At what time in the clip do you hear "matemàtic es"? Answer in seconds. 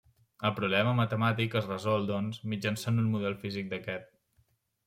0.99-1.69